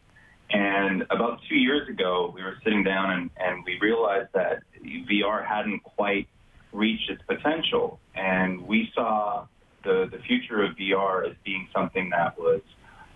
[0.51, 5.45] And about two years ago, we were sitting down and, and we realized that VR
[5.45, 6.29] hadn't quite
[6.73, 7.99] reached its potential.
[8.15, 9.47] And we saw
[9.85, 12.61] the, the future of VR as being something that was,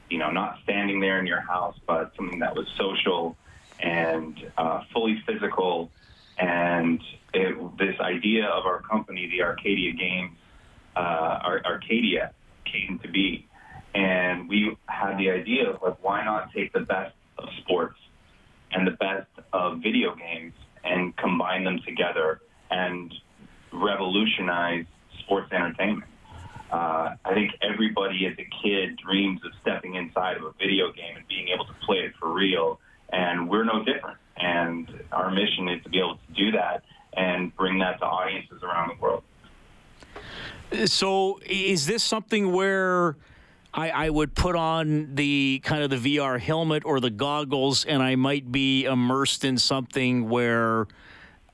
[0.08, 3.36] you know, not standing there in your house, but something that was social
[3.80, 5.90] and uh, fully physical.
[6.38, 7.02] And
[7.34, 10.36] it, this idea of our company, the Arcadia Games,
[10.96, 11.00] uh,
[11.42, 12.32] Ar- Arcadia,
[12.64, 13.46] came to be.
[13.94, 17.98] And we had the idea of like, why not take the best of sports
[18.70, 20.52] and the best of video games
[20.84, 23.12] and combine them together and
[23.72, 24.84] revolutionize
[25.20, 26.10] sports entertainment.
[26.70, 31.16] Uh, I think everybody as a kid dreams of stepping inside of a video game
[31.16, 32.78] and being able to play it for real,
[33.10, 34.18] and we're no different.
[34.36, 38.62] And our mission is to be able to do that and bring that to audiences
[38.62, 39.22] around the world.
[40.86, 43.16] So, is this something where
[43.72, 48.02] I, I, would put on the kind of the VR helmet or the goggles, and
[48.02, 50.86] I might be immersed in something where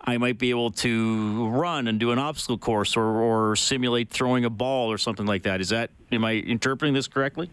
[0.00, 4.44] I might be able to run and do an obstacle course or, or simulate throwing
[4.44, 5.60] a ball or something like that?
[5.60, 7.50] Is that am I interpreting this correctly?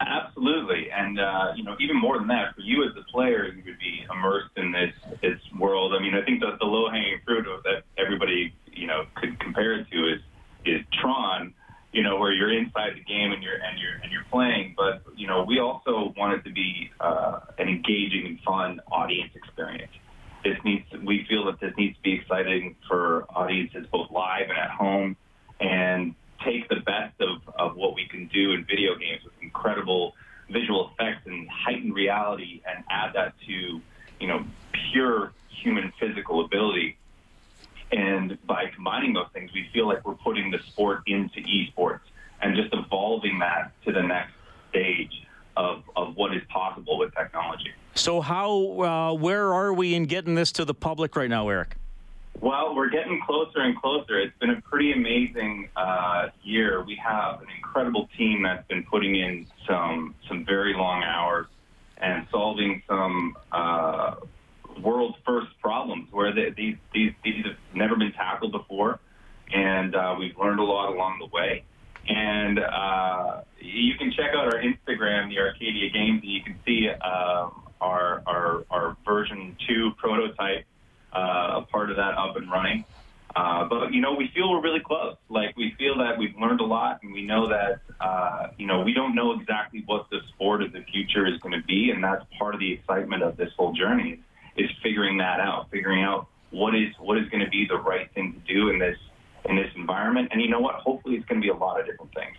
[0.00, 3.62] Absolutely, and uh, you know, even more than that, for you as a player, you
[3.64, 5.94] would be immersed in this this world.
[5.94, 9.72] I mean, I think the, the low hanging fruit that everybody you know could compare
[9.80, 10.20] it to is
[10.66, 11.54] is Tron.
[11.92, 14.74] You know, where you're inside the game and you're and you're and you're playing.
[14.76, 19.30] But you know, we also want it to be uh, an engaging and fun audience
[19.34, 19.92] experience.
[20.44, 20.84] This needs.
[21.02, 25.16] We feel that this needs to be exciting for audiences both live and at home,
[25.58, 26.14] and
[26.46, 30.14] take the best of, of what we can do in video games with incredible
[30.50, 33.80] visual effects and heightened reality and add that to,
[34.20, 34.44] you know,
[34.92, 36.96] pure human physical ability.
[37.92, 42.00] And by combining those things, we feel like we're putting the sport into esports
[42.40, 44.32] and just evolving that to the next
[44.70, 47.72] stage of, of what is possible with technology.
[47.94, 51.76] So, how, uh, where are we in getting this to the public right now, Eric?
[52.40, 54.20] Well, we're getting closer and closer.
[54.20, 56.84] It's been a pretty amazing uh, year.
[56.84, 61.46] We have an incredible team that's been putting in some some very long hours
[61.96, 64.16] and solving some uh,
[64.82, 69.00] world's first problems where they, these these these have never been tackled before,
[69.52, 71.64] and uh, we've learned a lot along the way.
[72.08, 76.88] And uh, you can check out our Instagram, the Arcadia Games, and you can see
[76.88, 80.66] um, our, our our version two prototype
[81.16, 82.84] uh, a part of that up and running.
[83.34, 85.16] Uh, but you know, we feel we're really close.
[85.28, 88.80] Like we feel that we've learned a lot, and we know that uh, you know
[88.80, 92.02] we don't know exactly what the sport of the future is going to be, and
[92.02, 94.20] that's part of the excitement of this whole journey
[94.56, 98.10] is figuring that out, figuring out what is what is going to be the right
[98.14, 98.96] thing to do in this
[99.44, 100.28] in this environment.
[100.32, 100.76] And you know what?
[100.76, 102.38] Hopefully, it's going to be a lot of different things.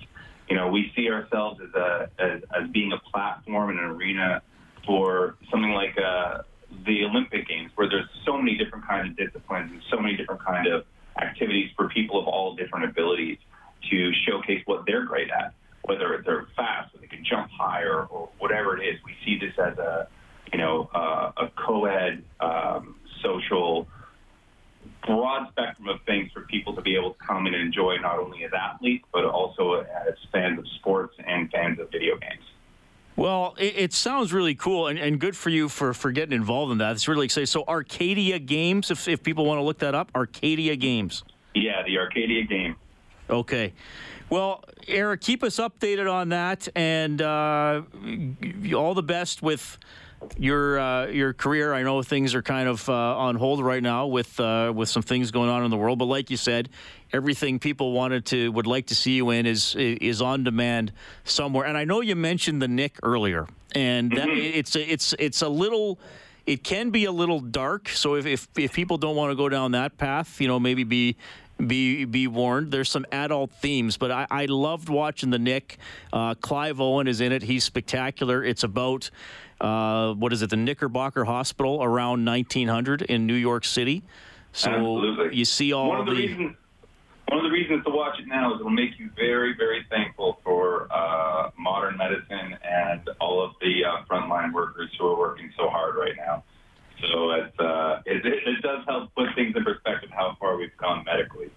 [0.50, 4.42] You know, we see ourselves as a as, as being a platform and an arena
[4.84, 6.44] for something like a
[6.86, 10.44] the Olympic Games, where there's so many different kinds of disciplines and so many different
[10.44, 10.86] kind of
[11.20, 13.38] activities for people of all different abilities
[13.90, 15.54] to showcase what they're great at,
[15.84, 19.00] whether they're fast or they can jump higher or whatever it is.
[19.06, 20.08] We see this as a,
[20.52, 23.88] you know, uh, a co-ed, um, social,
[25.06, 28.44] broad spectrum of things for people to be able to come and enjoy not only
[28.44, 32.44] as athletes but also as fans of sports and fans of video games.
[33.18, 36.72] Well, it, it sounds really cool and, and good for you for, for getting involved
[36.72, 36.92] in that.
[36.92, 37.48] It's really exciting.
[37.48, 41.24] So, Arcadia Games, if, if people want to look that up, Arcadia Games.
[41.56, 42.76] Yeah, the Arcadia game.
[43.28, 43.74] Okay.
[44.30, 47.82] Well, Eric, keep us updated on that, and uh,
[48.76, 49.78] all the best with
[50.38, 51.74] your uh, your career.
[51.74, 55.04] I know things are kind of uh, on hold right now with uh, with some
[55.04, 56.70] things going on in the world, but like you said,
[57.12, 60.92] everything people wanted to would like to see you in is is on demand
[61.24, 61.66] somewhere.
[61.66, 65.50] And I know you mentioned the Knick earlier, and that, it's a, it's it's a
[65.50, 66.00] little.
[66.46, 69.50] It can be a little dark, so if, if, if people don't want to go
[69.50, 71.18] down that path, you know, maybe be
[71.58, 72.72] be be warned.
[72.72, 75.78] There's some adult themes, but I, I loved watching the Knick.
[76.14, 77.44] Uh, Clive Owen is in it.
[77.44, 78.46] He's spectacular.
[78.46, 79.10] It's about
[79.62, 80.50] uh, what is it?
[80.50, 84.04] The Knickerbocker Hospital around 1900 in New York City.
[84.52, 85.38] So Absolutely.
[85.38, 86.56] you see all one of the, reasons
[87.28, 90.40] one of the reasons to watch it now is it'll make you very very thankful
[90.44, 95.70] for uh, modern medicine and all of the uh, frontline workers who are working so
[95.70, 96.44] hard right now.
[97.12, 101.04] So uh, it, it, it does help put things in perspective how far we've gone
[101.06, 101.52] medically.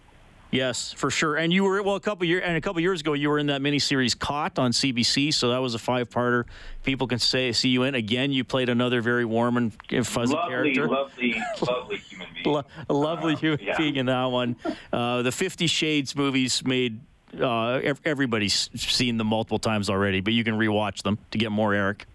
[0.51, 1.37] Yes, for sure.
[1.37, 3.47] And you were well a couple year and a couple years ago you were in
[3.47, 6.45] that miniseries Caught on CBC, so that was a five-parter.
[6.83, 8.33] People can say see you in again.
[8.33, 9.73] You played another very warm and
[10.07, 10.89] fuzzy lovely, character.
[10.89, 12.55] lovely, lovely human being.
[12.55, 13.77] Lo- a lovely human yeah.
[13.77, 14.57] being in that one.
[14.93, 17.01] Uh, the Fifty Shades movies made
[17.39, 21.53] uh, ev- everybody's seen them multiple times already, but you can rewatch them to get
[21.53, 22.07] more Eric.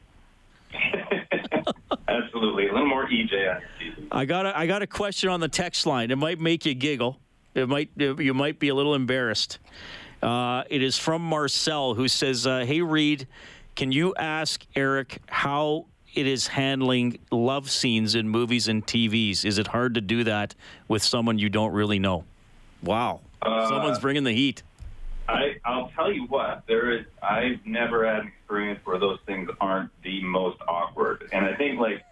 [2.08, 3.92] Absolutely, a little more EJ on your.
[4.12, 6.12] I got a, I got a question on the text line.
[6.12, 7.20] It might make you giggle.
[7.56, 9.60] It might you might be a little embarrassed.
[10.22, 13.28] Uh, it is from Marcel who says, uh, "Hey Reid,
[13.76, 19.46] can you ask Eric how it is handling love scenes in movies and TVs?
[19.46, 20.54] Is it hard to do that
[20.88, 22.26] with someone you don't really know?"
[22.84, 24.62] Wow, Uh, someone's bringing the heat.
[25.28, 27.06] I, I'll tell you what, there is.
[27.24, 31.80] I've never had an experience where those things aren't the most awkward, and I think
[31.80, 32.04] like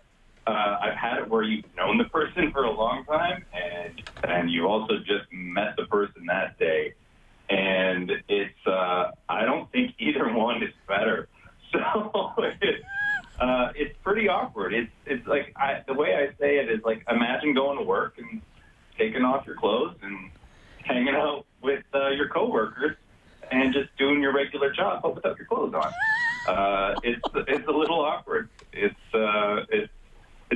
[0.48, 4.52] uh, I've had it where you've known the person for a long time, and and
[4.52, 6.94] you also just met the person that day,
[7.50, 8.68] and it's.
[8.68, 11.30] Uh, I don't think either one is better.
[11.74, 12.86] So it's
[13.40, 14.74] uh, it's pretty awkward.
[14.74, 18.16] It's it's like I, the way I say it is like imagine going to work
[18.20, 18.42] and
[18.98, 20.32] taking off your clothes and
[20.84, 22.96] hanging out with uh, your coworkers
[23.52, 25.96] and just doing your regular job, but without your clothes on.
[26.46, 28.50] Uh, it's it's a little awkward.
[28.74, 29.92] It's uh, it's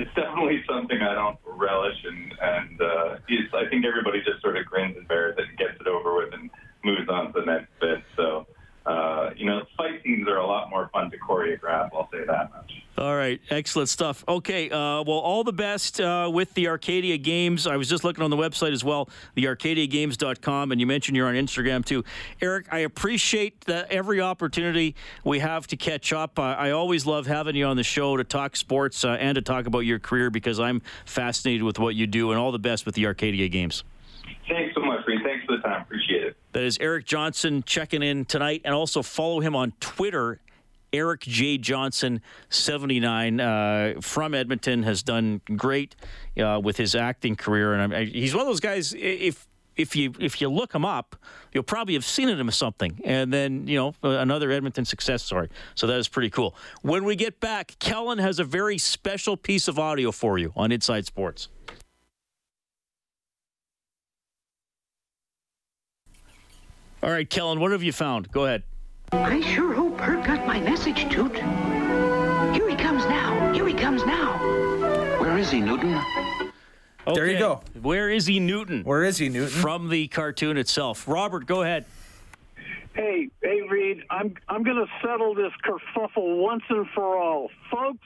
[0.02, 4.58] it's definitely something I don't relish, and and uh, it's, I think everybody just sort
[4.58, 6.50] of grins and bears it and gets it over with and
[6.84, 8.04] moves on to the next bit.
[8.16, 8.48] So.
[8.88, 11.90] Uh, you know, fight scenes are a lot more fun to choreograph.
[11.94, 12.72] I'll say that much.
[12.98, 14.24] All right, excellent stuff.
[14.28, 17.68] Okay, uh, well, all the best uh, with the Arcadia Games.
[17.68, 21.36] I was just looking on the website as well, thearcadiagames.com, and you mentioned you're on
[21.36, 22.06] Instagram too.
[22.42, 26.40] Eric, I appreciate the, every opportunity we have to catch up.
[26.40, 29.42] Uh, I always love having you on the show to talk sports uh, and to
[29.42, 32.86] talk about your career because I'm fascinated with what you do, and all the best
[32.86, 33.84] with the Arcadia Games.
[34.50, 35.20] Thanks so much, Reid.
[35.24, 35.82] Thanks for the time.
[35.82, 36.27] Appreciate it.
[36.58, 40.40] That is Eric Johnson checking in tonight, and also follow him on Twitter.
[40.92, 41.60] Eric J.
[41.60, 45.96] Johnson, 79, uh, from Edmonton, has done great
[46.42, 48.96] uh, with his acting career, and I, he's one of those guys.
[48.98, 49.46] If
[49.76, 51.16] if you if you look him up,
[51.54, 55.50] you'll probably have seen him in something, and then you know another Edmonton success story.
[55.76, 56.56] So that is pretty cool.
[56.82, 60.72] When we get back, Kellen has a very special piece of audio for you on
[60.72, 61.50] Inside Sports.
[67.04, 68.32] All right, Kellen, what have you found?
[68.32, 68.64] Go ahead.
[69.12, 71.36] I sure hope Herc got my message, Toot.
[71.36, 73.54] Here he comes now.
[73.54, 74.38] Here he comes now.
[75.20, 76.02] Where is he, Newton?
[77.14, 77.62] There you go.
[77.82, 78.84] Where is he, Newton?
[78.84, 79.62] Where is he, Newton?
[79.62, 81.08] From the cartoon itself.
[81.08, 81.86] Robert, go ahead.
[82.94, 88.04] Hey, hey, Reid, I'm I'm going to settle this kerfuffle once and for all, folks.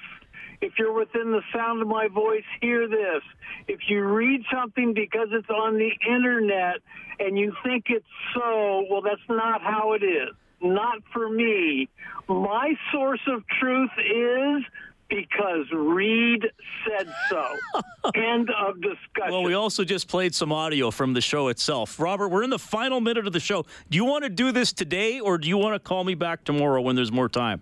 [0.61, 3.23] If you're within the sound of my voice, hear this.
[3.67, 6.77] If you read something because it's on the internet
[7.19, 8.05] and you think it's
[8.35, 10.29] so, well, that's not how it is.
[10.61, 11.89] Not for me.
[12.27, 14.63] My source of truth is
[15.09, 16.45] because Reid
[16.87, 17.45] said so.
[18.15, 19.31] End of discussion.
[19.31, 21.99] Well, we also just played some audio from the show itself.
[21.99, 23.65] Robert, we're in the final minute of the show.
[23.89, 26.43] Do you want to do this today, or do you want to call me back
[26.43, 27.61] tomorrow when there's more time?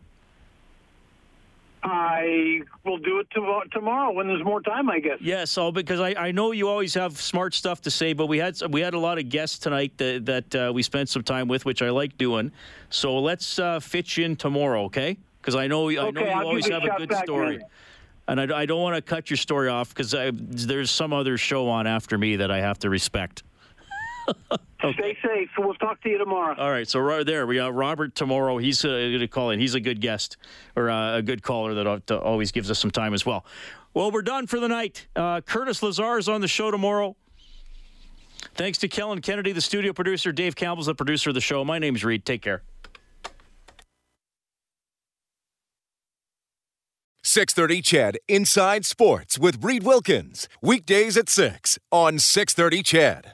[1.84, 5.18] I will do it to- tomorrow when there's more time, I guess.
[5.22, 8.38] Yes, all because I, I know you always have smart stuff to say, but we
[8.38, 11.48] had we had a lot of guests tonight that that uh, we spent some time
[11.48, 12.52] with, which I like doing.
[12.90, 15.18] So let's uh, fit you in tomorrow, okay?
[15.42, 17.60] Because I know I know you I'll always have a good story.
[18.28, 21.68] And I, I don't want to cut your story off because there's some other show
[21.68, 23.42] on after me that I have to respect.
[24.94, 25.50] Stay safe.
[25.58, 26.56] We'll talk to you tomorrow.
[26.58, 28.58] All right, so right there we got Robert tomorrow.
[28.58, 29.60] He's uh, going to call in.
[29.60, 30.38] He's a good guest
[30.76, 33.46] or uh, a good caller that that always gives us some time as well.
[33.94, 35.08] Well, we're done for the night.
[35.16, 37.16] Uh, Curtis Lazar is on the show tomorrow.
[38.56, 40.32] Thanks to Kellen Kennedy, the studio producer.
[40.32, 41.66] Dave Campbell's the producer of the show.
[41.66, 42.26] My name's Reid.
[42.26, 42.62] Take care.
[47.24, 50.50] 630 CHED Inside Sports with Reid Wilkins.
[50.64, 53.26] Weekdays at 6 on 630 CHED.